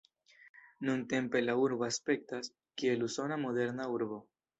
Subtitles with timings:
[0.87, 2.49] Nuntempe la urbo aspektas,
[2.83, 4.19] kiel usona moderna urbo.